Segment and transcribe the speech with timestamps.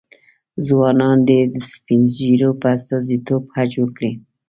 [0.65, 4.11] ځوانان دې د سپین ږیرو په استازیتوب حج وکړي.